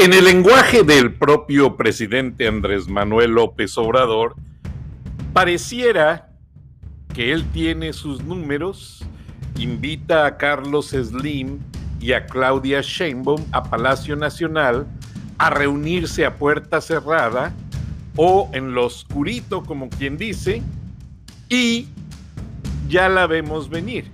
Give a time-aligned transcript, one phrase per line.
[0.00, 4.34] En el lenguaje del propio presidente Andrés Manuel López Obrador,
[5.34, 6.30] pareciera
[7.12, 9.04] que él tiene sus números,
[9.58, 11.58] invita a Carlos Slim
[12.00, 14.86] y a Claudia Sheinbaum a Palacio Nacional
[15.36, 17.52] a reunirse a puerta cerrada
[18.16, 20.62] o en lo oscurito, como quien dice,
[21.50, 21.88] y
[22.88, 24.10] ya la vemos venir.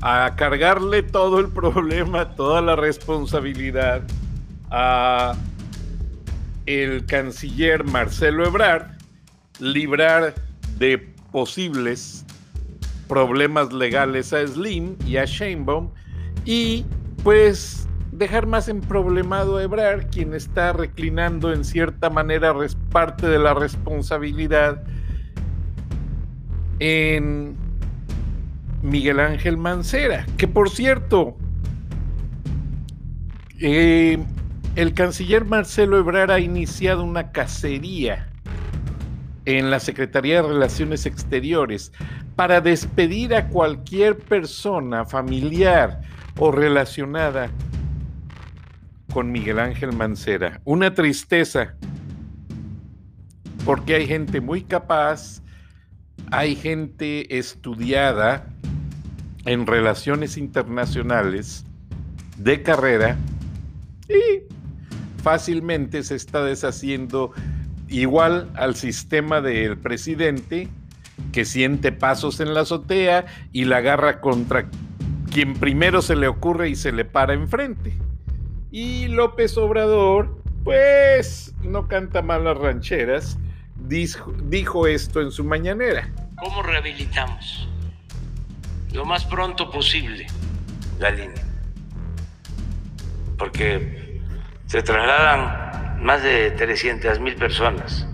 [0.00, 4.02] A cargarle todo el problema, toda la responsabilidad
[4.70, 5.34] a
[6.66, 8.92] el canciller Marcelo Ebrard
[9.58, 10.34] librar
[10.78, 10.98] de
[11.32, 12.24] posibles
[13.08, 15.90] problemas legales a Slim y a Sheinbaum
[16.44, 16.84] y
[17.22, 22.54] pues dejar más emproblemado a Ebrard, quien está reclinando en cierta manera
[22.90, 24.82] parte de la responsabilidad
[26.78, 27.56] en
[28.82, 31.36] Miguel Ángel Mancera, que por cierto,
[33.60, 34.18] eh,
[34.76, 38.28] el canciller Marcelo Ebrard ha iniciado una cacería
[39.44, 41.92] en la Secretaría de Relaciones Exteriores
[42.36, 46.00] para despedir a cualquier persona familiar
[46.38, 47.50] o relacionada
[49.12, 50.60] con Miguel Ángel Mancera.
[50.64, 51.74] Una tristeza,
[53.64, 55.42] porque hay gente muy capaz,
[56.30, 58.46] hay gente estudiada
[59.46, 61.64] en relaciones internacionales
[62.36, 63.16] de carrera
[64.08, 64.59] y
[65.22, 67.32] fácilmente se está deshaciendo
[67.88, 70.68] igual al sistema del presidente
[71.32, 74.68] que siente pasos en la azotea y la agarra contra
[75.30, 77.94] quien primero se le ocurre y se le para enfrente.
[78.70, 83.38] Y López Obrador, pues, no canta mal las rancheras,
[83.76, 86.08] dijo, dijo esto en su mañanera.
[86.38, 87.68] ¿Cómo rehabilitamos?
[88.92, 90.26] Lo más pronto posible
[90.98, 91.44] la línea.
[93.38, 94.09] Porque
[94.70, 98.06] se trasladan más de 300 mil personas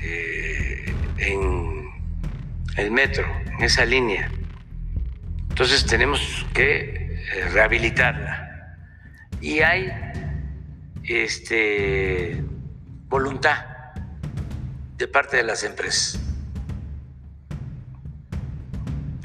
[0.00, 1.90] eh, en
[2.78, 4.30] el metro, en esa línea.
[5.50, 8.78] Entonces tenemos que eh, rehabilitarla.
[9.42, 9.92] Y hay
[11.02, 12.42] este,
[13.08, 13.66] voluntad
[14.96, 16.18] de parte de las empresas,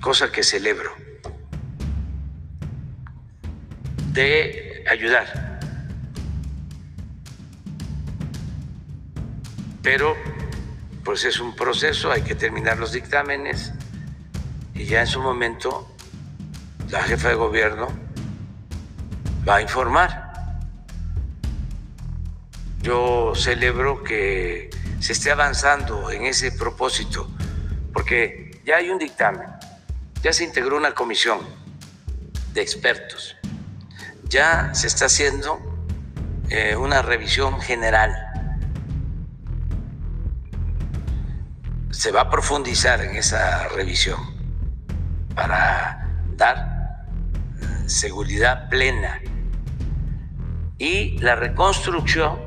[0.01, 1.08] cosa que celebro.
[4.13, 5.59] De ayudar.
[9.81, 10.15] Pero
[11.03, 13.71] pues es un proceso, hay que terminar los dictámenes
[14.75, 15.95] y ya en su momento
[16.89, 17.87] la jefa de gobierno
[19.47, 20.29] va a informar.
[22.81, 27.29] Yo celebro que se esté avanzando en ese propósito,
[27.93, 29.47] porque ya hay un dictamen,
[30.21, 31.39] ya se integró una comisión
[32.53, 33.38] de expertos
[34.29, 35.59] ya se está haciendo
[36.49, 38.15] eh, una revisión general.
[41.89, 44.19] Se va a profundizar en esa revisión
[45.35, 46.07] para
[46.37, 47.07] dar
[47.59, 49.19] eh, seguridad plena
[50.77, 52.37] y la reconstrucción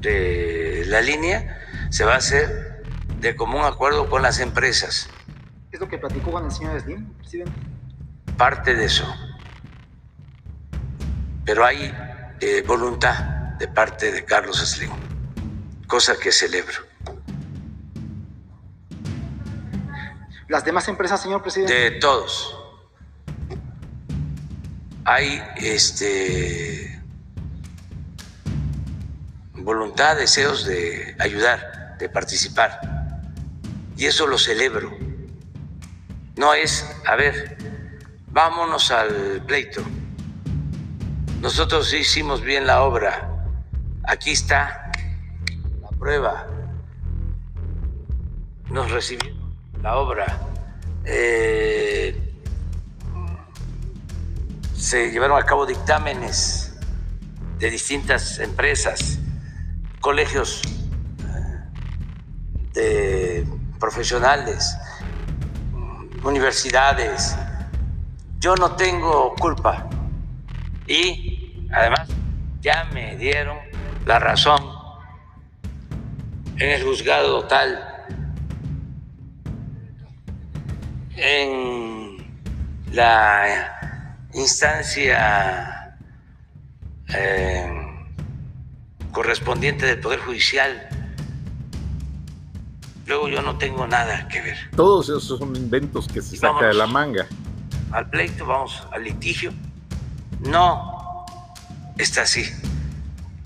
[0.00, 1.58] de la línea
[1.90, 2.82] se va a hacer
[3.20, 5.10] de común acuerdo con las empresas.
[5.70, 7.52] ¿Es lo que platicó con el señor Slim, presidente?
[8.36, 9.06] Parte de eso
[11.44, 11.92] pero hay
[12.40, 13.14] eh, voluntad
[13.58, 14.90] de parte de Carlos Slim,
[15.86, 16.78] cosa que celebro.
[20.48, 21.72] ¿Las demás empresas, señor presidente?
[21.72, 22.58] De todos.
[25.04, 27.00] Hay este,
[29.54, 32.80] voluntad, deseos de ayudar, de participar.
[33.96, 34.96] Y eso lo celebro.
[36.36, 37.56] No es, a ver,
[38.26, 39.82] vámonos al pleito
[41.42, 43.28] nosotros hicimos bien la obra
[44.04, 44.92] aquí está
[45.80, 46.46] la prueba.
[48.70, 49.52] Nos recibieron
[49.82, 50.38] la obra.
[51.04, 52.32] Eh,
[54.76, 56.78] se llevaron a cabo dictámenes
[57.58, 59.18] de distintas empresas,
[60.00, 60.62] colegios
[62.72, 63.44] de
[63.80, 64.76] profesionales,
[66.22, 67.36] universidades.
[68.38, 69.88] Yo no tengo culpa
[70.86, 71.31] y
[71.72, 72.08] además
[72.60, 73.58] ya me dieron
[74.06, 74.62] la razón
[76.56, 77.88] en el juzgado tal,
[81.16, 82.16] en
[82.92, 85.96] la instancia
[87.08, 87.68] eh,
[89.12, 90.88] correspondiente del Poder Judicial
[93.06, 94.56] Luego yo no tengo nada que ver.
[94.76, 97.26] Todos esos son inventos que se saca de la manga.
[97.90, 99.52] Al pleito, vamos al litigio.
[100.40, 100.91] No
[101.98, 102.50] está así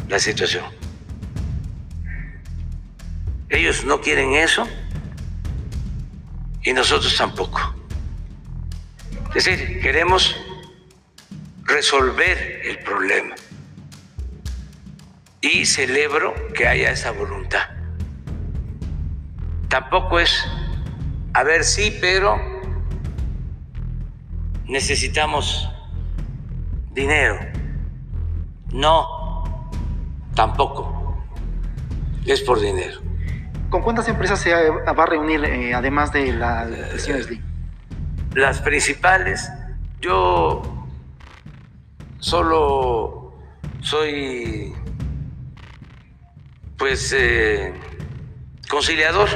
[0.08, 0.64] la situación.
[3.48, 4.66] Ellos no quieren eso
[6.62, 7.74] y nosotros tampoco.
[9.34, 10.36] Es decir, queremos
[11.64, 13.34] resolver el problema
[15.40, 17.76] y celebro que haya esa voluntad
[19.68, 20.42] tampoco es,
[21.34, 22.40] a ver, sí, pero
[24.66, 25.68] necesitamos
[26.92, 27.38] dinero.
[28.72, 29.70] No,
[30.34, 31.16] tampoco.
[32.24, 33.00] Es por dinero.
[33.70, 36.68] ¿Con cuántas empresas se va a reunir eh, además de la
[36.98, 37.26] señor
[38.34, 39.50] Las principales.
[40.00, 40.62] Yo
[42.18, 43.34] solo
[43.80, 44.74] soy,
[46.76, 47.72] pues, eh,
[48.68, 49.28] conciliador.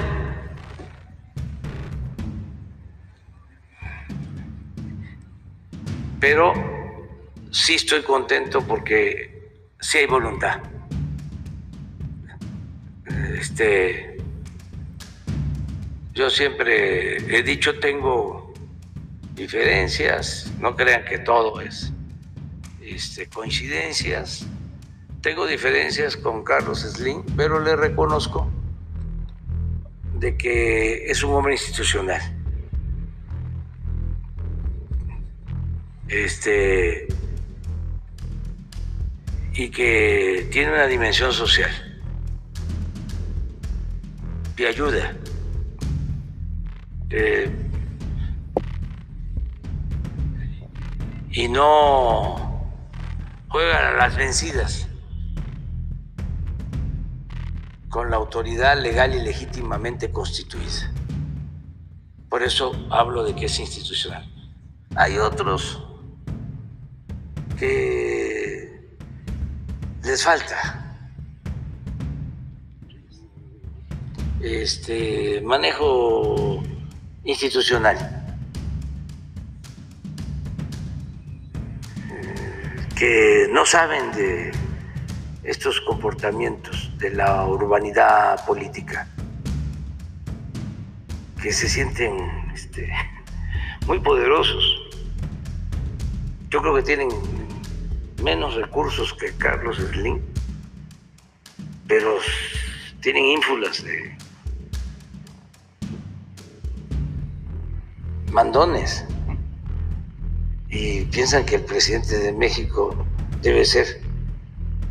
[6.21, 6.80] Pero
[7.51, 10.61] sí estoy contento porque sí hay voluntad.
[13.39, 14.19] Este,
[16.13, 18.53] yo siempre he dicho, tengo
[19.35, 21.93] diferencias, no crean que todo es
[22.83, 24.47] este, coincidencias.
[25.23, 28.51] Tengo diferencias con Carlos Slim, pero le reconozco
[30.19, 32.21] de que es un hombre institucional.
[36.09, 37.07] Este,
[39.53, 41.71] y que tiene una dimensión social
[44.57, 45.17] y ayuda.
[47.09, 47.51] Eh,
[51.33, 52.71] y no
[53.49, 54.87] juegan a las vencidas
[57.89, 60.93] con la autoridad legal y legítimamente constituida.
[62.29, 64.29] Por eso hablo de que es institucional.
[64.95, 65.83] Hay otros
[67.59, 68.10] que
[70.11, 70.59] les falta.
[74.41, 76.63] Este manejo
[77.23, 77.97] institucional.
[82.97, 84.51] Que no saben de
[85.45, 89.07] estos comportamientos de la urbanidad política.
[91.41, 92.19] Que se sienten
[92.53, 92.93] este,
[93.87, 94.65] muy poderosos.
[96.49, 97.09] Yo creo que tienen
[98.23, 100.21] menos recursos que Carlos Slim,
[101.87, 102.19] pero
[103.01, 104.17] tienen ínfulas de
[108.33, 109.05] mandones
[110.69, 112.95] y piensan que el presidente de México
[113.43, 114.01] debe ser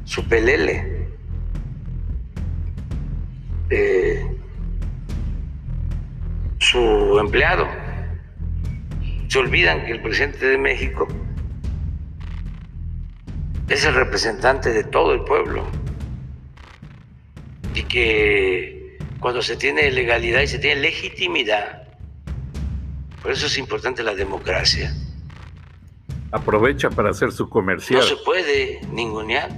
[0.05, 1.07] su pelele.
[3.69, 4.25] Eh,
[6.57, 7.67] su empleado.
[9.27, 11.07] Se olvidan que el presidente de México
[13.69, 15.65] es el representante de todo el pueblo
[17.75, 21.83] y que cuando se tiene legalidad y se tiene legitimidad,
[23.21, 24.93] por eso es importante la democracia.
[26.31, 27.99] Aprovecha para hacer su comercial.
[27.99, 29.49] No se puede ningunear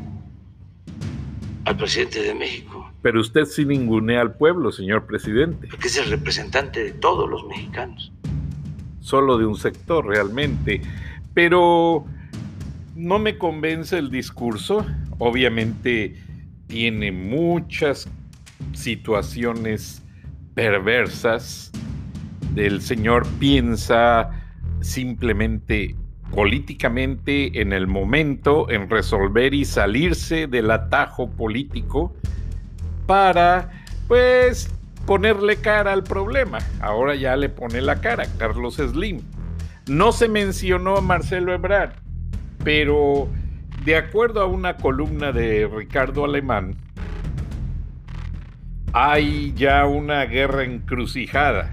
[1.66, 2.90] al presidente de México.
[3.02, 5.68] Pero usted sí ningunea al pueblo, señor presidente.
[5.68, 8.12] Porque es el representante de todos los mexicanos.
[9.00, 10.82] Solo de un sector realmente.
[11.34, 12.06] Pero
[13.02, 14.86] no me convence el discurso.
[15.18, 16.16] Obviamente
[16.68, 18.08] tiene muchas
[18.74, 20.04] situaciones
[20.54, 21.72] perversas.
[22.56, 24.30] El señor piensa
[24.82, 25.96] simplemente
[26.32, 32.14] políticamente en el momento, en resolver y salirse del atajo político
[33.06, 34.70] para, pues,
[35.06, 36.60] ponerle cara al problema.
[36.80, 39.22] Ahora ya le pone la cara Carlos Slim.
[39.88, 41.94] No se mencionó a Marcelo Ebrard,
[42.64, 43.30] pero
[43.86, 46.76] de acuerdo a una columna de Ricardo Alemán,
[48.94, 51.72] hay ya una guerra encrucijada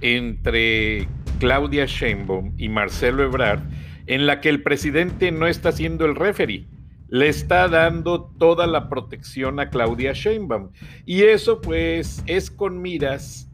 [0.00, 1.08] entre
[1.38, 3.62] Claudia Sheinbaum y Marcelo Ebrard
[4.06, 6.66] en la que el presidente no está siendo el referee,
[7.08, 10.70] le está dando toda la protección a Claudia Sheinbaum.
[11.04, 13.48] Y eso pues es con miras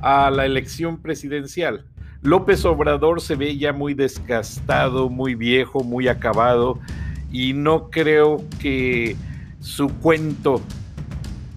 [0.00, 1.89] a la elección presidencial.
[2.22, 6.78] López Obrador se ve ya muy desgastado, muy viejo, muy acabado
[7.32, 9.16] y no creo que
[9.60, 10.60] su cuento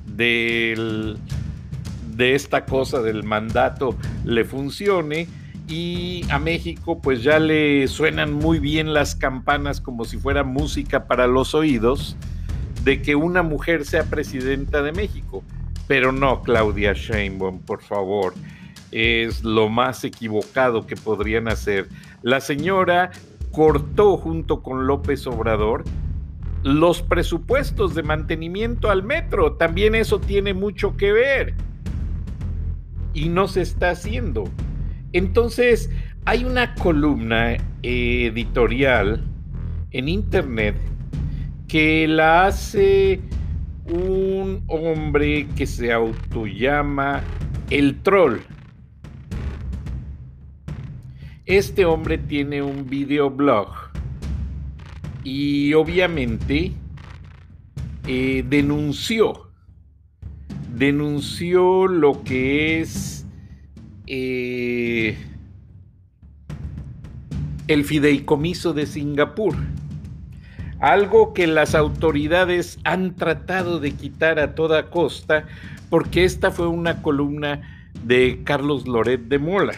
[0.06, 1.16] de
[2.18, 5.28] esta cosa del mandato le funcione
[5.68, 11.08] y a México pues ya le suenan muy bien las campanas como si fuera música
[11.08, 12.16] para los oídos
[12.84, 15.44] de que una mujer sea presidenta de México.
[15.88, 18.34] Pero no, Claudia Sheinbaum, por favor,
[18.94, 21.90] es lo más equivocado que podrían hacer.
[22.22, 23.12] La señora
[23.52, 25.84] cortó junto con López Obrador
[26.64, 29.54] los presupuestos de mantenimiento al metro.
[29.54, 31.56] También eso tiene mucho que ver.
[33.16, 34.44] Y no se está haciendo.
[35.12, 35.90] Entonces,
[36.26, 39.24] hay una columna editorial
[39.92, 40.76] en internet
[41.68, 43.20] que la hace
[43.86, 47.22] un hombre que se autollama
[47.72, 48.40] el troll.
[51.46, 53.68] Este hombre tiene un videoblog
[55.26, 56.72] y obviamente
[58.08, 59.52] eh, denunció,
[60.74, 63.26] denunció lo que es
[64.08, 65.18] eh,
[67.68, 69.54] el fideicomiso de Singapur,
[70.80, 75.46] algo que las autoridades han tratado de quitar a toda costa
[75.90, 79.74] porque esta fue una columna de Carlos Loret de Mola.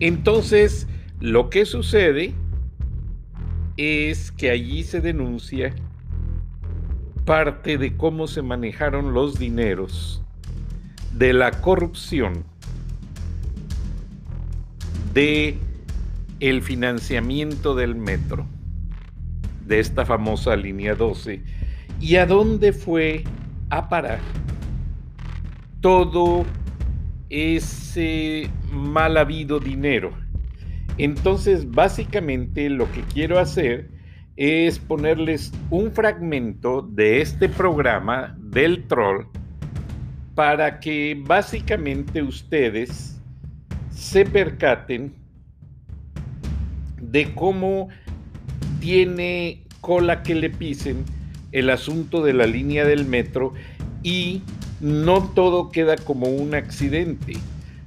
[0.00, 0.86] Entonces,
[1.20, 2.34] lo que sucede
[3.76, 5.74] es que allí se denuncia
[7.24, 10.22] parte de cómo se manejaron los dineros,
[11.12, 12.44] de la corrupción,
[15.12, 15.58] de
[16.40, 18.46] el financiamiento del metro,
[19.66, 21.42] de esta famosa línea 12,
[22.00, 23.24] y a dónde fue
[23.70, 24.20] a parar
[25.80, 26.44] todo
[27.30, 30.12] ese mal habido dinero.
[30.98, 33.90] Entonces, básicamente lo que quiero hacer
[34.36, 39.26] es ponerles un fragmento de este programa del troll
[40.34, 43.20] para que básicamente ustedes
[43.90, 45.12] se percaten
[47.00, 47.88] de cómo
[48.80, 51.04] tiene cola que le pisen
[51.50, 53.54] el asunto de la línea del metro
[54.02, 54.42] y
[54.80, 57.34] no todo queda como un accidente.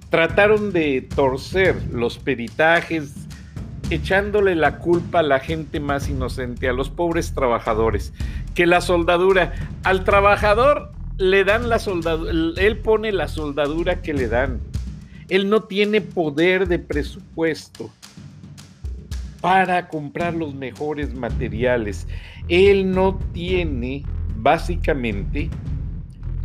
[0.10, 3.13] Trataron de torcer los peritajes,
[3.89, 8.13] echándole la culpa a la gente más inocente, a los pobres trabajadores.
[8.55, 14.27] Que la soldadura, al trabajador le dan la soldadura, él pone la soldadura que le
[14.27, 14.60] dan.
[15.29, 17.89] Él no tiene poder de presupuesto
[19.39, 22.07] para comprar los mejores materiales.
[22.50, 24.03] Él no tiene
[24.36, 25.50] básicamente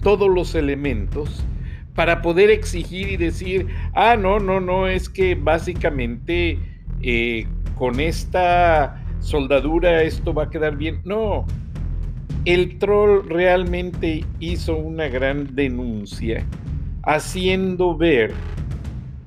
[0.06, 1.44] todos los elementos
[1.96, 6.60] para poder exigir y decir, ah, no, no, no, es que básicamente
[7.02, 11.00] eh, con esta soldadura esto va a quedar bien.
[11.04, 11.44] No,
[12.44, 16.46] el troll realmente hizo una gran denuncia
[17.02, 18.32] haciendo ver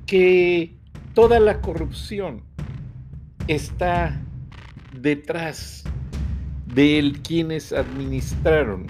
[0.06, 0.76] que
[1.12, 2.40] toda la corrupción
[3.48, 4.18] está
[4.98, 5.84] detrás
[6.74, 8.86] de quienes administraron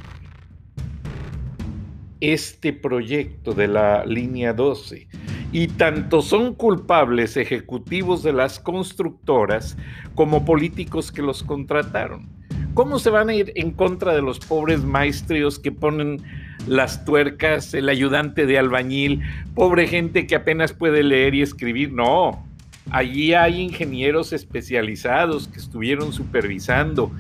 [2.21, 5.09] este proyecto de la línea 12
[5.53, 9.77] y tanto son culpables ejecutivos de las constructoras
[10.15, 12.29] como políticos que los contrataron.
[12.75, 16.23] ¿Cómo se van a ir en contra de los pobres maestrios que ponen
[16.67, 19.23] las tuercas, el ayudante de albañil,
[19.55, 21.93] pobre gente que apenas puede leer y escribir?
[21.93, 22.47] No,
[22.91, 27.11] allí hay ingenieros especializados que estuvieron supervisando,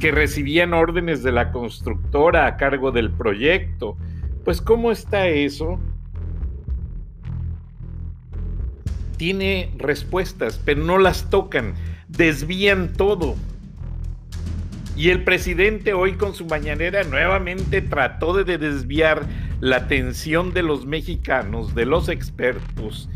[0.00, 3.96] que recibían órdenes de la constructora a cargo del proyecto,
[4.46, 5.80] pues ¿cómo está eso?
[9.16, 11.74] Tiene respuestas, pero no las tocan,
[12.06, 13.34] desvían todo.
[14.94, 19.26] Y el presidente hoy con su mañanera nuevamente trató de desviar
[19.58, 23.08] la atención de los mexicanos, de los expertos,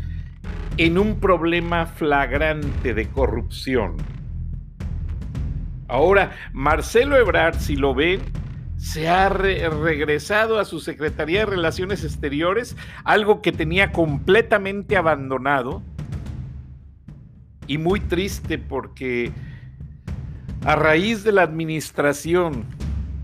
[0.75, 3.95] en un problema flagrante de corrupción.
[5.87, 8.19] Ahora, Marcelo Ebrard, si lo ven,
[8.81, 15.83] se ha regresado a su Secretaría de Relaciones Exteriores, algo que tenía completamente abandonado.
[17.67, 19.31] y muy triste porque
[20.65, 22.65] a raíz de la administración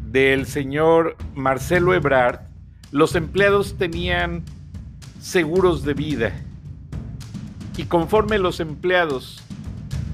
[0.10, 2.42] del señor Marcelo Ebrard,
[2.92, 4.44] los empleados tenían
[5.20, 6.32] seguros de vida.
[7.76, 9.44] Y conforme los empleados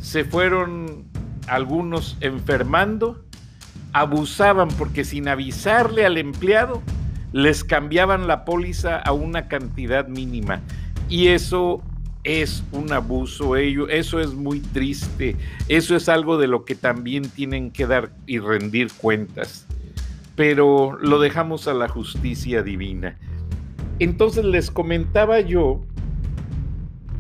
[0.02, 1.06] se fueron
[1.48, 3.24] algunos enfermando,
[3.94, 6.82] abusaban porque sin avisarle al empleado
[7.32, 10.62] les cambiaban la póliza a una cantidad mínima.
[11.10, 11.82] Y eso
[12.24, 15.36] es un abuso, ello, eso es muy triste,
[15.68, 19.68] eso es algo de lo que también tienen que dar y rendir cuentas.
[20.36, 23.18] Pero lo dejamos a la justicia divina.
[24.00, 25.82] Entonces les comentaba yo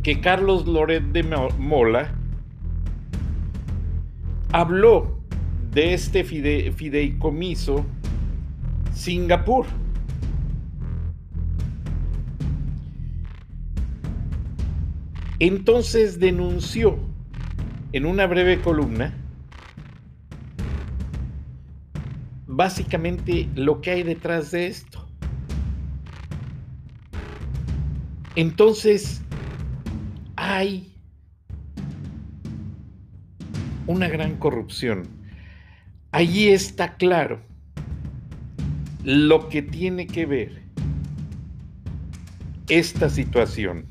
[0.01, 1.23] que Carlos Loret de
[1.57, 2.11] Mola
[4.51, 5.22] habló
[5.73, 7.85] de este fideicomiso
[8.93, 9.65] Singapur.
[15.39, 16.97] Entonces denunció
[17.91, 19.13] en una breve columna
[22.47, 25.05] básicamente lo que hay detrás de esto.
[28.35, 29.21] Entonces
[30.35, 30.95] hay
[33.87, 35.22] una gran corrupción.
[36.13, 37.41] Allí está claro
[39.03, 40.61] lo que tiene que ver
[42.69, 43.87] esta situación.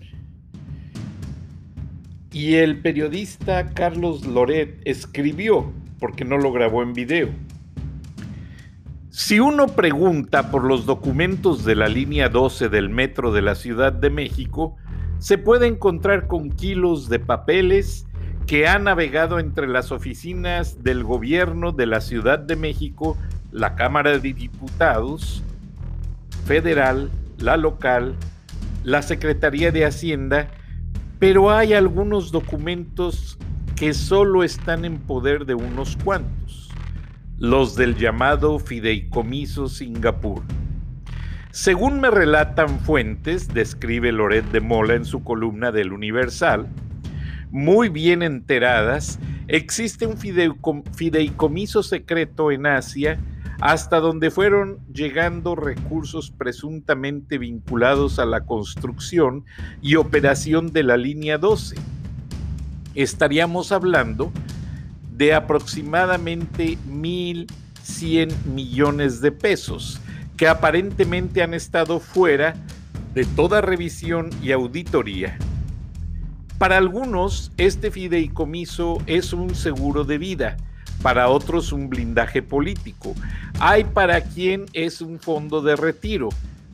[2.31, 7.29] Y el periodista Carlos Loret escribió, porque no lo grabó en video.
[9.11, 13.93] Si uno pregunta por los documentos de la línea 12 del metro de la Ciudad
[13.93, 14.77] de México,
[15.19, 18.07] se puede encontrar con kilos de papeles
[18.47, 23.17] que han navegado entre las oficinas del gobierno de la Ciudad de México,
[23.51, 25.43] la Cámara de Diputados,
[26.47, 28.17] federal, la local,
[28.85, 30.49] la Secretaría de Hacienda
[31.23, 33.39] pero hay algunos documentos
[33.77, 36.69] que solo están en poder de unos cuantos,
[37.39, 40.43] los del llamado Fideicomiso Singapur.
[41.53, 46.67] Según me relatan fuentes, describe Loret de Mola en su columna del Universal,
[47.53, 53.21] muy bien enteradas, existe un fideicomiso secreto en Asia
[53.61, 59.45] hasta donde fueron llegando recursos presuntamente vinculados a la construcción
[59.83, 61.77] y operación de la línea 12.
[62.95, 64.33] Estaríamos hablando
[65.15, 70.01] de aproximadamente 1.100 millones de pesos
[70.39, 72.55] que aparentemente han estado fuera
[73.15, 75.39] de toda revisión y auditoría.
[76.63, 80.57] Para algunos, este fideicomiso es un seguro de vida,
[81.03, 83.17] para otros un blindaje político.
[83.59, 86.29] Hay para quien es un fondo de retiro,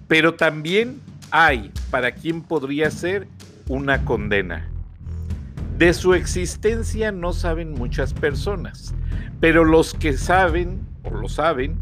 [0.06, 3.28] pero también hay para quien podría ser
[3.66, 4.68] una condena.
[5.78, 8.94] De su existencia no saben muchas personas,
[9.40, 11.78] pero los que saben o lo saben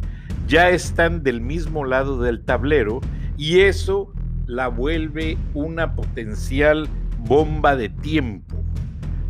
[0.46, 3.00] ya están del mismo lado del tablero
[3.36, 4.12] y eso
[4.46, 6.88] la vuelve una potencial
[7.26, 8.56] bomba de tiempo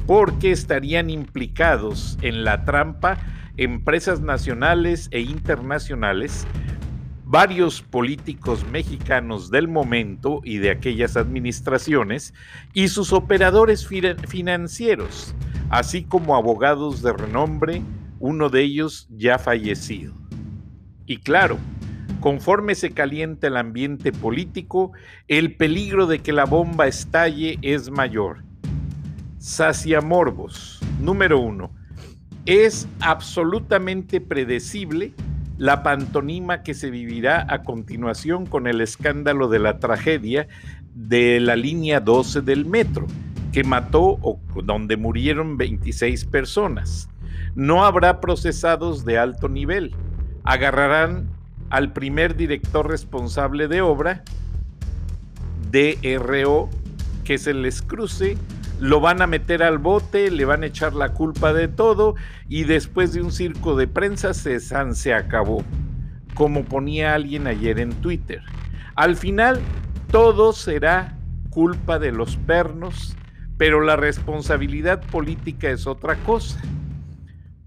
[0.06, 3.18] porque estarían implicados en la trampa
[3.56, 6.46] empresas nacionales e internacionales,
[7.24, 12.34] varios políticos mexicanos del momento y de aquellas administraciones
[12.72, 13.88] y sus operadores
[14.28, 15.34] financieros,
[15.70, 17.82] así como abogados de renombre,
[18.20, 20.14] uno de ellos ya fallecido.
[21.06, 21.58] Y claro,
[22.26, 24.90] conforme se calienta el ambiente político,
[25.28, 28.42] el peligro de que la bomba estalle es mayor
[29.38, 30.80] Saciamorbos.
[31.00, 31.70] Número uno.
[32.44, 35.14] Es absolutamente predecible
[35.56, 40.48] la pantonima que se vivirá a continuación con el escándalo de la tragedia
[40.96, 43.06] de la línea 12 del metro,
[43.52, 47.08] que mató o donde murieron 26 personas.
[47.54, 49.94] No habrá procesados de alto nivel.
[50.42, 51.35] Agarrarán
[51.70, 54.22] al primer director responsable de obra,
[55.70, 56.70] DRO,
[57.24, 58.36] que se les cruce
[58.80, 62.14] lo van a meter al bote, le van a echar la culpa de todo
[62.48, 65.64] y después de un circo de prensa se, se acabó,
[66.34, 68.42] como ponía alguien ayer en Twitter.
[68.94, 69.60] Al final,
[70.10, 71.16] todo será
[71.50, 73.16] culpa de los pernos,
[73.56, 76.60] pero la responsabilidad política es otra cosa.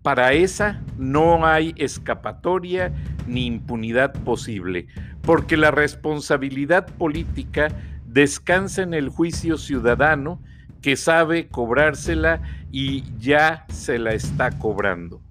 [0.04, 2.94] Para esa no hay escapatoria
[3.30, 4.88] ni impunidad posible,
[5.22, 7.70] porque la responsabilidad política
[8.06, 10.42] descansa en el juicio ciudadano
[10.82, 15.22] que sabe cobrársela y ya se la está cobrando.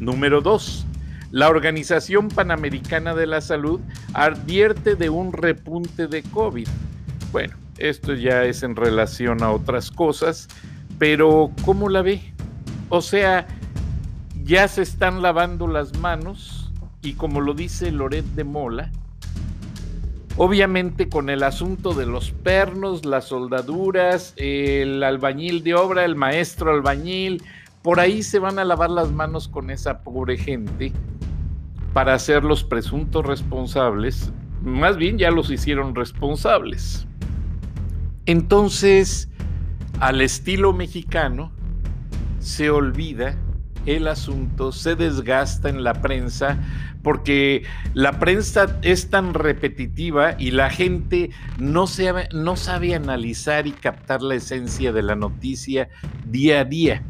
[0.00, 0.86] Número dos,
[1.30, 3.80] la Organización Panamericana de la Salud
[4.12, 6.68] advierte de un repunte de COVID.
[7.32, 10.48] Bueno, esto ya es en relación a otras cosas,
[10.98, 12.20] Pero, ¿cómo la ve?
[12.88, 13.46] O sea,
[14.44, 16.63] ya se están lavando las manos
[17.04, 18.90] y como lo dice Loret de Mola,
[20.36, 26.72] obviamente con el asunto de los pernos, las soldaduras, el albañil de obra, el maestro
[26.72, 27.42] albañil,
[27.82, 30.92] por ahí se van a lavar las manos con esa pobre gente
[31.92, 37.06] para hacer los presuntos responsables, más bien ya los hicieron responsables.
[38.26, 39.28] Entonces,
[40.00, 41.52] al estilo mexicano,
[42.40, 43.36] se olvida
[43.86, 46.58] el asunto, se desgasta en la prensa,
[47.02, 51.84] porque la prensa es tan repetitiva y la gente no,
[52.32, 55.88] no sabe analizar y captar la esencia de la noticia
[56.26, 57.02] día a día.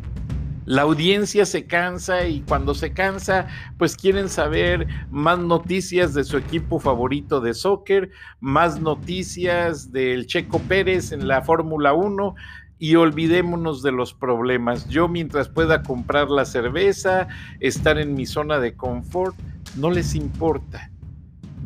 [0.66, 6.38] La audiencia se cansa y cuando se cansa, pues quieren saber más noticias de su
[6.38, 8.10] equipo favorito de soccer,
[8.40, 12.34] más noticias del Checo Pérez en la Fórmula 1,
[12.78, 14.88] y olvidémonos de los problemas.
[14.88, 17.28] Yo mientras pueda comprar la cerveza,
[17.60, 19.36] estar en mi zona de confort,
[19.76, 20.90] no les importa.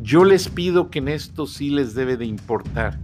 [0.01, 2.99] Yo les pido que en esto sí les debe de importar,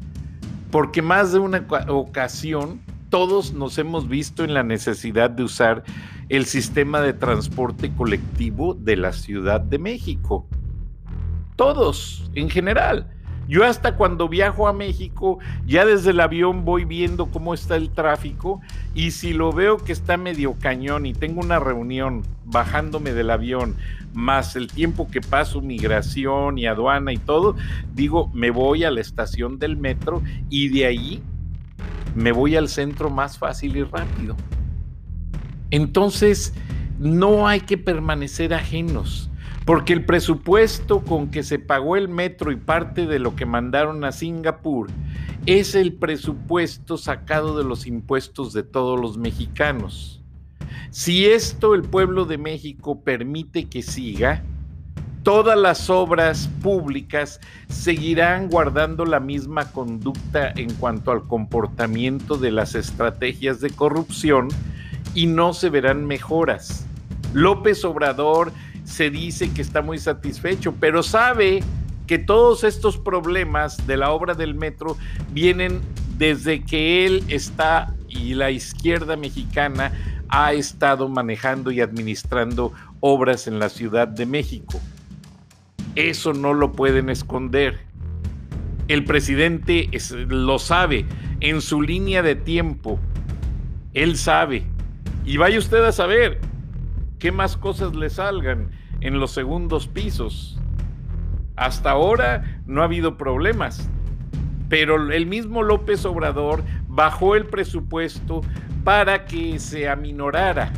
[0.71, 5.83] porque más de una ocasión todos nos hemos visto en la necesidad de usar
[6.29, 10.47] el sistema de transporte colectivo de la Ciudad de México.
[11.55, 13.14] Todos, en general.
[13.47, 17.91] Yo hasta cuando viajo a México, ya desde el avión voy viendo cómo está el
[17.91, 18.61] tráfico
[18.95, 23.75] y si lo veo que está medio cañón y tengo una reunión bajándome del avión,
[24.13, 27.55] más el tiempo que paso migración y aduana y todo,
[27.93, 31.23] digo, me voy a la estación del metro y de ahí
[32.15, 34.35] me voy al centro más fácil y rápido.
[35.69, 36.53] Entonces,
[36.97, 39.29] no hay que permanecer ajenos
[39.65, 44.05] porque el presupuesto con que se pagó el metro y parte de lo que mandaron
[44.05, 44.87] a Singapur
[45.47, 50.21] es el presupuesto sacado de los impuestos de todos los mexicanos.
[50.91, 54.43] Si esto el pueblo de México permite que siga,
[55.23, 62.75] todas las obras públicas seguirán guardando la misma conducta en cuanto al comportamiento de las
[62.75, 64.49] estrategias de corrupción
[65.15, 66.85] y no se verán mejoras.
[67.33, 68.53] López Obrador
[68.85, 71.61] se dice que está muy satisfecho, pero sabe
[72.07, 74.95] que todos estos problemas de la obra del metro
[75.31, 75.81] vienen
[76.17, 79.91] desde que él está y la izquierda mexicana
[80.29, 84.79] ha estado manejando y administrando obras en la Ciudad de México.
[85.95, 87.79] Eso no lo pueden esconder.
[88.87, 89.89] El presidente
[90.27, 91.05] lo sabe
[91.39, 92.99] en su línea de tiempo.
[93.93, 94.65] Él sabe.
[95.25, 96.39] Y vaya usted a saber,
[97.25, 98.69] qué más cosas le salgan
[99.01, 100.59] en los segundos pisos.
[101.55, 103.89] Hasta ahora no ha habido problemas,
[104.69, 108.41] pero el mismo López Obrador bajó el presupuesto
[108.83, 110.71] para que se aminorara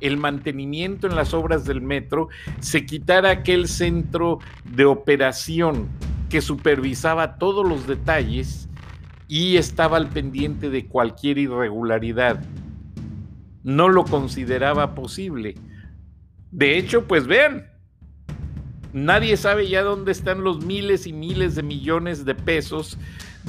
[0.00, 5.88] el mantenimiento en las obras del metro, se quitara aquel centro de operación
[6.30, 8.70] que supervisaba todos los detalles
[9.28, 12.42] y estaba al pendiente de cualquier irregularidad.
[13.62, 15.56] No lo consideraba posible
[16.54, 17.66] de hecho, pues vean,
[18.92, 22.96] nadie sabe ya dónde están los miles y miles de millones de pesos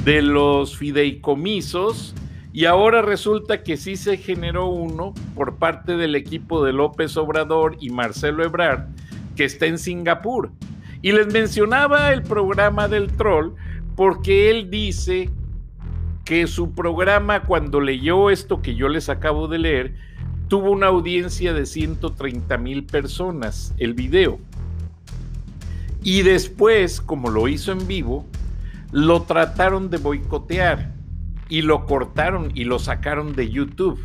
[0.04, 2.15] de los fideicomisos
[2.52, 7.78] y ahora resulta que sí se generó uno por parte del equipo de López Obrador
[7.80, 8.88] y Marcelo Ebrard
[9.36, 10.52] que está en Singapur.
[11.04, 13.52] Y les mencionaba el programa del troll
[13.96, 15.30] porque él dice
[16.24, 19.96] que su programa cuando leyó esto que yo les acabo de leer,
[20.47, 24.39] tuvo una audiencia de 130 mil personas el video.
[26.03, 28.25] Y después, como lo hizo en vivo,
[28.91, 30.93] lo trataron de boicotear
[31.49, 33.99] y lo cortaron y lo sacaron de YouTube.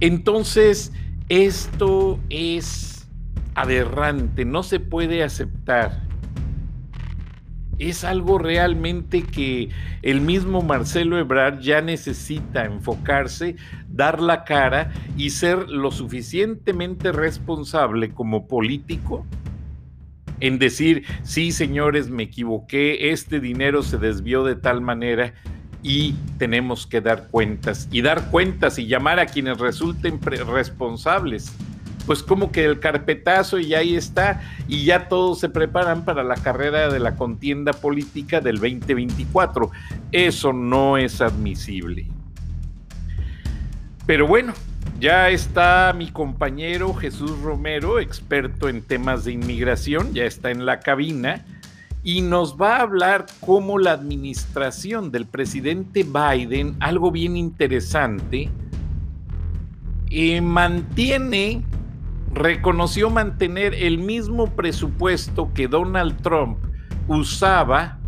[0.00, 0.92] Entonces,
[1.28, 3.08] esto es
[3.54, 6.07] aberrante, no se puede aceptar
[7.78, 9.68] es algo realmente que
[10.02, 13.56] el mismo Marcelo Ebrard ya necesita enfocarse,
[13.88, 19.26] dar la cara y ser lo suficientemente responsable como político
[20.40, 25.34] en decir, sí señores, me equivoqué, este dinero se desvió de tal manera
[25.82, 31.52] y tenemos que dar cuentas y dar cuentas y llamar a quienes resulten responsables
[32.08, 36.36] pues como que el carpetazo y ahí está, y ya todos se preparan para la
[36.36, 39.70] carrera de la contienda política del 2024.
[40.10, 42.06] Eso no es admisible.
[44.06, 44.54] Pero bueno,
[44.98, 50.80] ya está mi compañero Jesús Romero, experto en temas de inmigración, ya está en la
[50.80, 51.44] cabina
[52.02, 58.48] y nos va a hablar cómo la administración del presidente Biden, algo bien interesante,
[60.10, 61.62] y mantiene,
[62.38, 66.58] reconoció mantener el mismo presupuesto que Donald Trump
[67.08, 67.98] usaba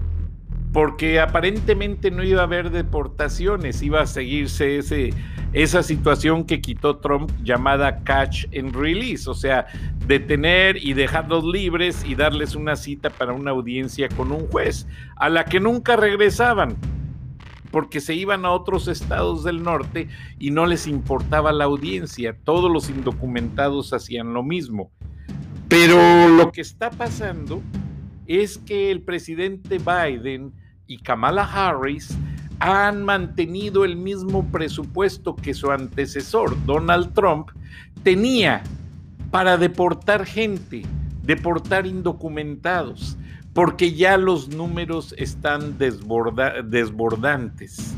[0.72, 5.12] porque aparentemente no iba a haber deportaciones, iba a seguirse ese,
[5.52, 9.66] esa situación que quitó Trump llamada catch and release, o sea,
[10.06, 15.28] detener y dejarlos libres y darles una cita para una audiencia con un juez, a
[15.28, 16.76] la que nunca regresaban,
[17.70, 22.70] porque se iban a otros estados del norte y no les importaba la audiencia, todos
[22.70, 24.90] los indocumentados hacían lo mismo.
[25.68, 27.62] Pero lo que está pasando
[28.26, 30.52] es que el presidente Biden
[30.86, 32.16] y Kamala Harris
[32.58, 37.48] han mantenido el mismo presupuesto que su antecesor, Donald Trump,
[38.02, 38.62] tenía
[39.30, 40.82] para deportar gente,
[41.22, 43.16] deportar indocumentados,
[43.52, 47.94] porque ya los números están desbordantes.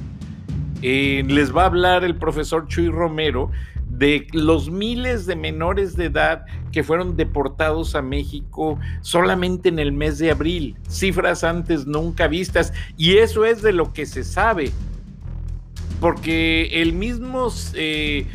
[0.81, 3.51] Eh, les va a hablar el profesor Chuy Romero
[3.89, 9.93] de los miles de menores de edad que fueron deportados a México solamente en el
[9.93, 14.73] mes de abril, cifras antes nunca vistas, y eso es de lo que se sabe,
[16.01, 18.27] porque el mismo eh,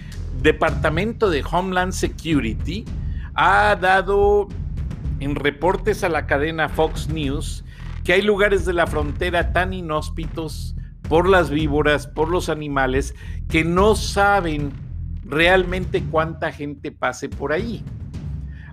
[0.42, 2.86] Departamento de Homeland Security
[3.34, 4.48] ha dado
[5.20, 7.64] en reportes a la cadena Fox News
[8.04, 10.76] que hay lugares de la frontera tan inhóspitos
[11.10, 13.16] por las víboras, por los animales,
[13.50, 14.72] que no saben
[15.26, 17.84] realmente cuánta gente pase por ahí.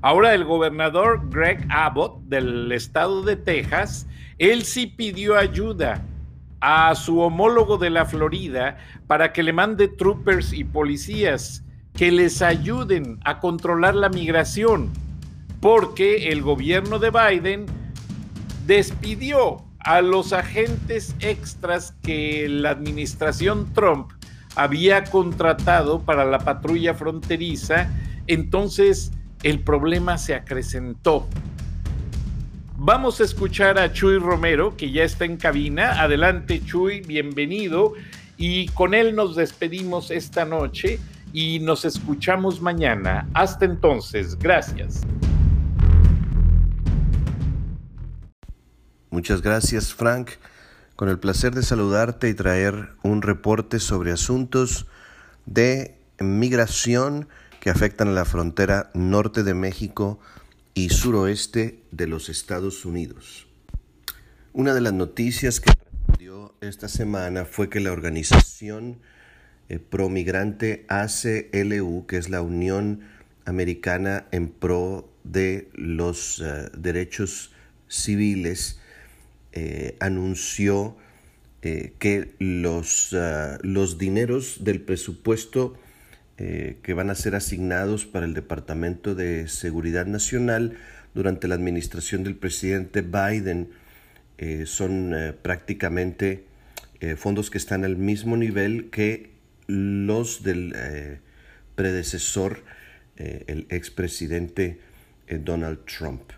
[0.03, 4.07] Ahora el gobernador Greg Abbott del estado de Texas,
[4.39, 6.03] él sí pidió ayuda
[6.61, 8.77] a su homólogo de la Florida
[9.07, 14.91] para que le mande troopers y policías que les ayuden a controlar la migración,
[15.65, 17.65] porque el gobierno de Biden
[18.67, 24.11] despidió a los agentes extras que la administración Trump
[24.57, 27.89] había contratado para la patrulla fronteriza,
[28.27, 31.27] entonces el problema se acrecentó.
[32.77, 36.03] Vamos a escuchar a Chuy Romero, que ya está en cabina.
[36.03, 37.95] Adelante, Chuy, bienvenido.
[38.37, 41.01] Y con él nos despedimos esta noche
[41.33, 43.27] y nos escuchamos mañana.
[43.33, 45.01] Hasta entonces, gracias.
[49.15, 50.31] Muchas gracias, Frank
[50.97, 54.87] con el placer de saludarte y traer un reporte sobre asuntos
[55.47, 57.29] de migración
[57.61, 60.19] que afectan a la frontera norte de México
[60.75, 63.47] y suroeste de los Estados Unidos.
[64.53, 65.73] Una de las noticias que
[66.19, 68.99] dio esta semana fue que la organización
[69.69, 73.03] eh, promigrante ACLU, que es la Unión
[73.45, 77.53] Americana en pro de los eh, derechos
[77.87, 78.81] civiles,
[79.57, 80.97] eh, anunció
[81.63, 85.79] eh, que los, ah, los dineros del presupuesto
[86.39, 90.77] eh, que van a ser asignados para el Departamento de Seguridad Nacional
[91.15, 93.71] durante la administración del presidente Biden
[94.67, 96.45] son prácticamente
[97.17, 99.31] fondos que están al mismo nivel que
[99.69, 100.75] los del
[101.77, 102.65] predecesor,
[103.17, 104.81] el expresidente
[105.31, 106.33] Donald Trump.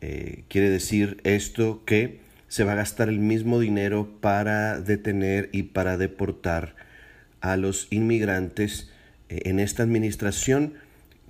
[0.00, 5.96] quiere decir esto que se va a gastar el mismo dinero para detener y para
[5.96, 6.76] deportar
[7.40, 8.90] a los inmigrantes
[9.28, 10.74] eh, en esta administración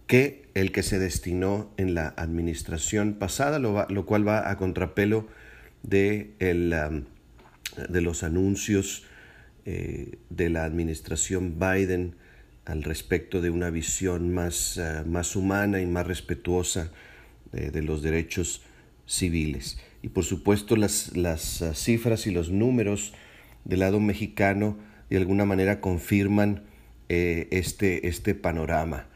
[0.07, 5.27] que el que se destinó en la administración pasada, lo, cual va a contrapelo
[5.83, 6.75] de, el,
[7.89, 9.05] de los anuncios
[9.65, 12.15] eh, de la administración Biden
[12.65, 16.91] al respecto de una visión más, eh, más humana y más respetuosa
[17.53, 18.61] de los derechos
[19.07, 19.79] civiles.
[20.07, 23.13] Y por supuesto las, las ah, cifras y los números
[23.65, 24.79] del lado mexicano
[25.11, 26.63] de alguna manera confirman
[27.09, 29.09] eh, este, este panorama.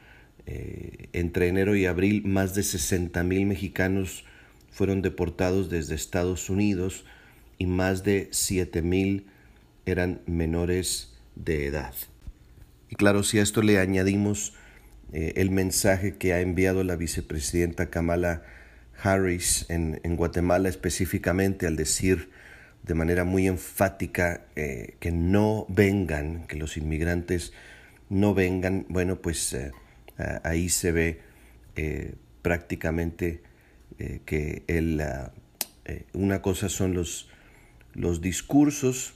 [0.47, 4.25] Eh, entre enero y abril más de 60 mil mexicanos
[4.73, 7.05] fueron deportados desde Estados Unidos
[7.57, 9.27] y más de 7 mil
[9.87, 11.95] eran menores de edad.
[12.89, 14.55] Y claro, si a esto le añadimos
[15.13, 18.43] eh, el mensaje que ha enviado la vicepresidenta Kamala
[19.03, 22.31] Harris en, Guatemala específicamente al decir
[22.83, 27.53] de manera muy enfática eh, que no vengan, que los inmigrantes
[28.09, 29.73] no vengan, bueno, pues eh,
[30.43, 31.21] ahí se ve
[31.77, 33.43] eh, prácticamente
[34.25, 35.03] que el,
[36.15, 37.29] una cosa son los,
[37.93, 39.13] los discursos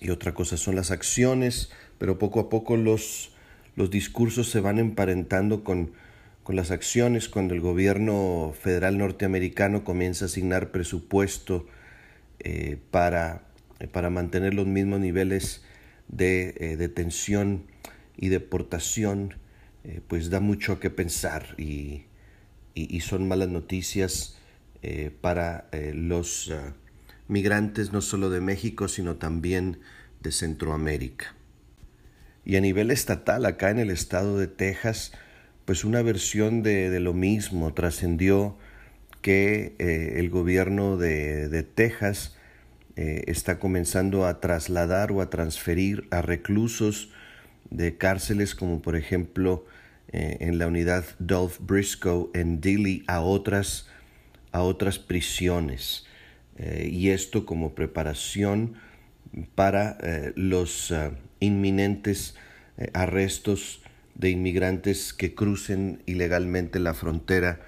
[0.00, 3.30] y otra cosa son las acciones, pero poco a poco los,
[3.76, 5.92] los discursos se van emparentando con
[6.46, 11.66] con las acciones cuando el gobierno federal norteamericano comienza a asignar presupuesto
[12.38, 13.48] eh, para,
[13.80, 15.64] eh, para, mantener los mismos niveles
[16.06, 17.64] de eh, detención
[18.16, 19.34] y deportación,
[20.06, 22.04] pues da mucho que pensar y,
[23.00, 24.38] son malas noticias
[25.20, 26.52] para los
[27.26, 29.80] migrantes no solo de México, sino también
[30.22, 31.34] de Centroamérica.
[32.44, 35.12] Y a nivel estatal, acá en el estado de Texas,
[35.66, 38.56] pues una versión de, lo mismo trascendió
[39.20, 42.36] que el gobierno de, de Texas
[42.96, 47.10] está comenzando a trasladar o a transferir a reclusos
[47.70, 49.66] de cárceles como por ejemplo
[50.12, 53.88] eh, en la unidad Dolph Briscoe en Dili a otras,
[54.52, 56.06] a otras prisiones.
[56.56, 58.74] Eh, y esto como preparación
[59.54, 60.94] para eh, los
[61.40, 62.36] inminentes
[62.92, 63.82] arrestos
[64.16, 67.60] de inmigrantes que crucen ilegalmente la frontera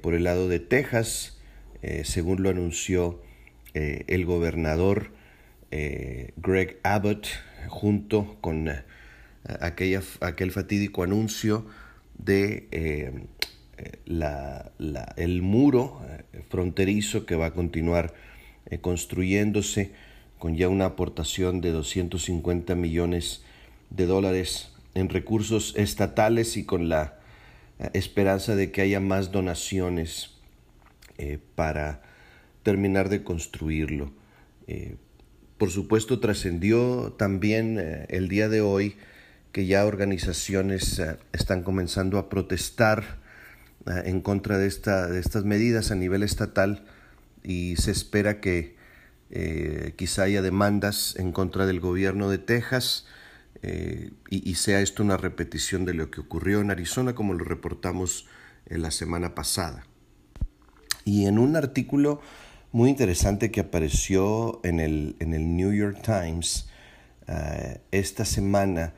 [0.00, 1.38] por el lado de Texas,
[2.04, 3.20] según lo anunció
[3.74, 5.10] el gobernador
[5.70, 7.26] Greg Abbott
[7.68, 8.70] junto con
[9.60, 11.66] aquella, aquel fatídico anuncio
[12.16, 12.68] de
[13.78, 14.72] eh, la,
[15.16, 18.14] el muro eh, fronterizo que va a continuar
[18.70, 19.92] eh, construyéndose
[20.38, 23.44] con ya una aportación de 250 millones
[23.90, 27.18] de dólares en recursos estatales y con la
[27.92, 30.30] esperanza de que haya más donaciones
[31.54, 32.02] para
[32.62, 34.12] terminar de construirlo.
[35.58, 38.96] por supuesto, trascendió también el día de hoy
[39.56, 43.16] que ya organizaciones eh, están comenzando a protestar
[43.86, 46.84] eh, en contra de, esta, de estas medidas a nivel estatal
[47.42, 48.76] y se espera que
[49.30, 53.06] eh, quizá haya demandas en contra del gobierno de Texas
[54.30, 58.26] y, sea esto una repetición de lo que ocurrió en Arizona como lo reportamos
[58.66, 59.86] en la semana pasada.
[61.04, 62.20] Y en un artículo
[62.72, 66.68] muy interesante que apareció en el, en el New York Times
[67.90, 68.94] esta semana,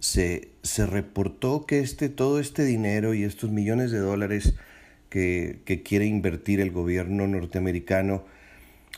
[0.00, 4.54] se, se, reportó que este, todo este dinero y estos millones de dólares
[5.10, 8.24] que, que quiere invertir el gobierno norteamericano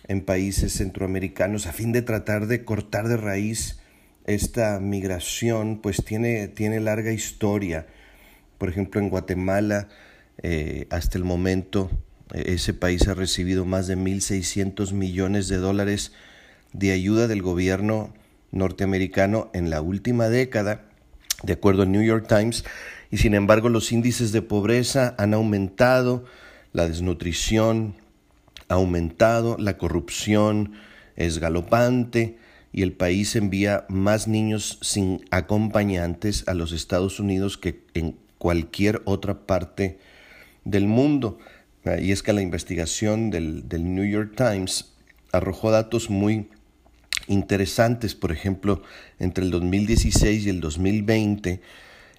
[0.08, 3.80] en países centroamericanos a fin de tratar de cortar de raíz
[4.26, 7.86] esta migración, pues tiene, tiene larga historia.
[8.58, 9.88] Por ejemplo, en Guatemala,
[10.42, 11.90] eh, hasta el momento,
[12.32, 16.12] eh, ese país ha recibido más de 1.600 millones de dólares
[16.72, 18.12] de ayuda del gobierno
[18.52, 20.82] norteamericano en la última década,
[21.42, 22.64] de acuerdo al New York Times,
[23.10, 26.24] y sin embargo los índices de pobreza han aumentado,
[26.72, 27.94] la desnutrición
[28.68, 30.74] ha aumentado, la corrupción
[31.16, 32.38] es galopante
[32.72, 39.02] y el país envía más niños sin acompañantes a los Estados Unidos que en cualquier
[39.04, 39.98] otra parte
[40.64, 41.38] del mundo.
[42.00, 44.92] Y es que la investigación del, del New York Times
[45.32, 46.48] arrojó datos muy
[47.26, 48.14] interesantes.
[48.14, 48.82] Por ejemplo,
[49.18, 51.60] entre el 2016 y el 2020,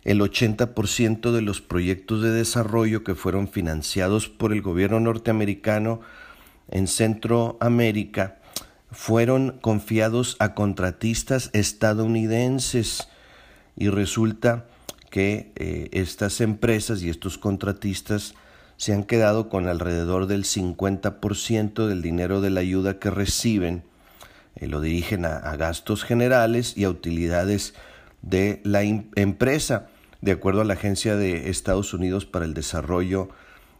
[0.04, 6.02] el 80% de los proyectos de desarrollo que fueron financiados por el gobierno norteamericano
[6.70, 8.41] en Centroamérica
[8.92, 13.08] fueron confiados a contratistas estadounidenses.
[13.78, 14.66] Y resulta
[15.10, 18.36] que eh, estas empresas y estos contratistas
[18.78, 23.84] se han quedado con alrededor del 50% del dinero de la ayuda que reciben
[24.56, 27.74] eh, lo dirigen a, gastos generales y a utilidades
[28.22, 29.88] de la empresa,
[30.22, 33.30] de acuerdo a la Agencia de Estados Unidos para el Desarrollo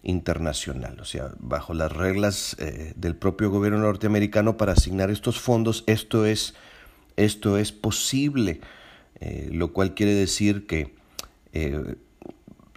[0.04, 1.00] Internacional.
[1.00, 6.26] O sea, bajo las reglas eh, del propio gobierno norteamericano para asignar estos fondos, esto
[6.26, 6.56] es,
[7.18, 8.62] esto es posible,
[9.20, 11.00] eh, lo cual quiere decir que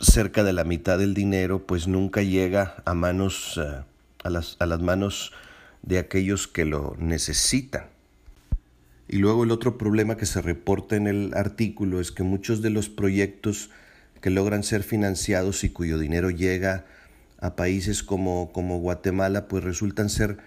[0.00, 4.80] cerca de la mitad del dinero pues nunca llega a manos, a, las, a las
[4.80, 5.32] manos
[5.82, 7.86] de aquellos que lo necesitan.
[9.08, 12.70] Y luego el otro problema que se reporta en el artículo es que muchos de
[12.70, 13.70] los proyectos
[14.20, 16.86] que logran ser financiados y cuyo dinero llega
[17.44, 20.38] a países como, como Guatemala, pues resultan ser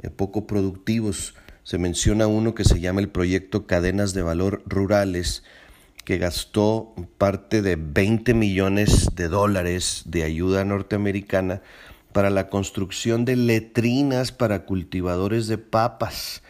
[0.00, 1.34] eh, poco productivos.
[1.62, 5.44] Se menciona uno que se llama el proyecto Cadenas de Valor Rurales,
[6.04, 11.62] que gastó parte de 20 millones de dólares de ayuda norteamericana
[12.12, 16.42] para la construcción de letrinas para cultivadores de papas.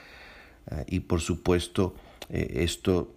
[0.69, 1.95] Ah, y por supuesto,
[2.29, 3.15] eh, esto,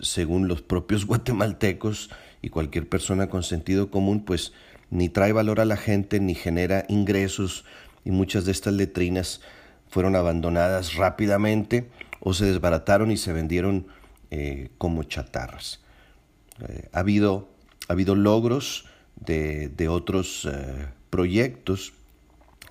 [0.00, 2.10] según los propios guatemaltecos
[2.42, 4.52] y cualquier persona con sentido común, pues
[4.94, 7.66] ni trae valor a la gente, ni genera ingresos,
[8.04, 9.42] y muchas de estas letrinas
[9.88, 11.90] fueron abandonadas rápidamente
[12.20, 13.86] o se desbarataron y se vendieron
[14.30, 15.80] eh, como chatarras.
[16.66, 17.50] Eh, ha, habido,
[17.88, 18.86] ha habido logros
[19.16, 20.48] de, de otros
[21.14, 21.92] proyectos,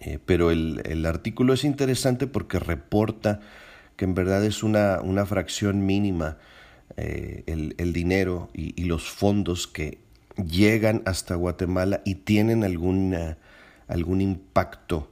[0.01, 3.39] eh, pero el, artículo es interesante porque reporta
[3.95, 6.37] que en verdad es una, una fracción mínima
[6.97, 9.99] eh, el, dinero y, los fondos que
[10.35, 13.37] llegan hasta Guatemala y tienen alguna,
[13.87, 15.11] algún impacto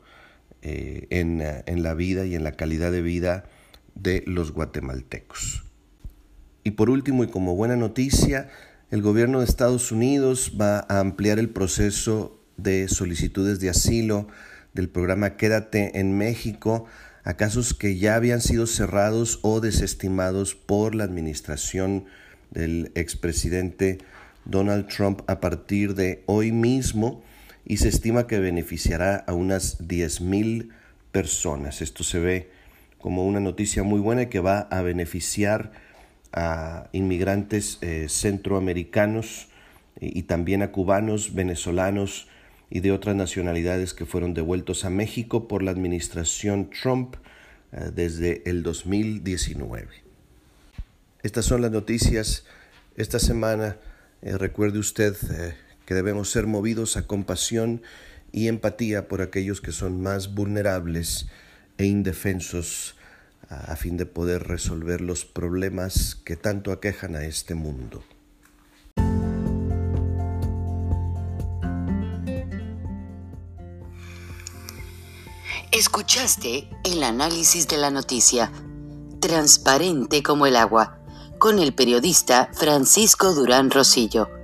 [0.62, 3.46] eh, en, en la vida y en la calidad de vida
[3.96, 5.64] de los guatemaltecos.
[6.64, 8.50] Y por último, y como buena noticia,
[8.92, 14.28] el gobierno de Estados Unidos va a ampliar el proceso de solicitudes de asilo
[14.74, 16.86] del programa Quédate en México
[17.24, 22.06] a casos que ya habían sido cerrados o desestimados por la administración
[22.52, 24.00] del expresidente
[24.46, 27.24] Donald Trump a partir de hoy mismo
[27.66, 30.70] y se estima que beneficiará a unas 10.000
[31.12, 31.82] personas.
[31.82, 32.50] Esto se ve
[32.98, 35.72] como una noticia muy buena que va a beneficiar
[36.34, 39.50] a inmigrantes eh, centroamericanos
[40.00, 42.28] y también a cubanos, venezolanos,
[42.72, 47.18] y de otras nacionalidades que fueron devueltos a México por la administración Trump
[47.74, 49.90] eh, desde el 2019.
[51.22, 52.46] Estas son las noticias
[52.96, 53.76] esta semana.
[54.22, 55.56] Eh, recuerde usted eh,
[55.86, 57.82] que debemos ser movidos a compasión
[58.32, 61.28] y empatía por aquellos que son más vulnerables
[61.78, 62.96] e indefensos
[63.50, 68.02] a fin de poder resolver los problemas que tanto aquejan a este mundo.
[75.72, 78.52] Escuchaste el análisis de la noticia,
[79.20, 81.01] transparente como el agua,
[81.42, 84.41] con el periodista Francisco Durán Rosillo